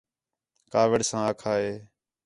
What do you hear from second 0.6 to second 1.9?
کاوِڑ ساں آکھا ہے